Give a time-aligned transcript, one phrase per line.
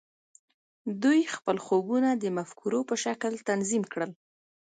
[1.03, 4.11] دوی خپل خوبونه د مفکورو په شکل تنظیم کړل